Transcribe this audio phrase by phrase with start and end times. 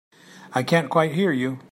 [0.53, 1.59] I can't quite hear you.